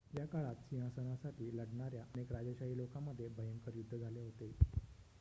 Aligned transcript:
या 0.11 0.25
काळात 0.27 0.61
सिंहासनासाठी 0.61 1.49
लढणाऱ्या 1.57 2.01
अनेक 2.03 2.31
राजेशाही 2.31 2.77
लोकांमध्ये 2.77 3.27
भयंकर 3.33 3.75
युद्ध 3.75 3.97
झाले 3.97 4.19
होते 4.19 4.51